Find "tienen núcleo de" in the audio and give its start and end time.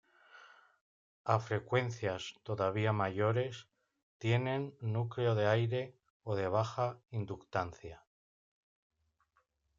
4.17-5.45